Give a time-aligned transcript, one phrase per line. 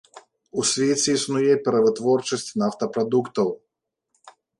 [0.61, 3.47] У свеце існуе перавытворчасць нафтапрадуктаў.